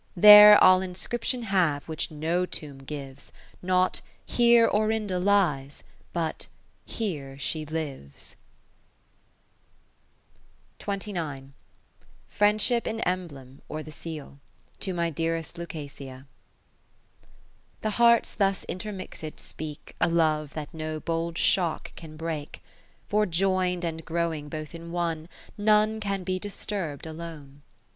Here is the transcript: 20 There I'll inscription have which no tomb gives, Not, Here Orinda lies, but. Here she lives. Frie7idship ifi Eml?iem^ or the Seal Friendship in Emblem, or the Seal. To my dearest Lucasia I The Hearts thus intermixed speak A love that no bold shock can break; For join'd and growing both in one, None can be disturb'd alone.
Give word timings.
20 0.15 0.21
There 0.21 0.63
I'll 0.63 0.81
inscription 0.81 1.43
have 1.43 1.87
which 1.87 2.09
no 2.09 2.47
tomb 2.47 2.79
gives, 2.79 3.31
Not, 3.61 4.01
Here 4.25 4.67
Orinda 4.67 5.19
lies, 5.19 5.83
but. 6.11 6.47
Here 6.87 7.37
she 7.37 7.67
lives. 7.67 8.35
Frie7idship 10.79 11.25
ifi 11.51 11.53
Eml?iem^ 11.53 11.69
or 11.79 11.93
the 11.93 12.01
Seal 12.01 12.29
Friendship 12.29 12.87
in 12.87 13.01
Emblem, 13.01 13.61
or 13.69 13.83
the 13.83 13.91
Seal. 13.91 14.39
To 14.79 14.91
my 14.95 15.11
dearest 15.11 15.57
Lucasia 15.59 16.21
I 16.25 17.27
The 17.83 17.89
Hearts 17.91 18.33
thus 18.33 18.63
intermixed 18.63 19.39
speak 19.39 19.95
A 20.01 20.09
love 20.09 20.55
that 20.55 20.73
no 20.73 20.99
bold 20.99 21.37
shock 21.37 21.93
can 21.95 22.17
break; 22.17 22.63
For 23.07 23.27
join'd 23.27 23.85
and 23.85 24.03
growing 24.03 24.49
both 24.49 24.73
in 24.73 24.91
one, 24.91 25.29
None 25.59 25.99
can 25.99 26.23
be 26.23 26.39
disturb'd 26.39 27.05
alone. 27.05 27.61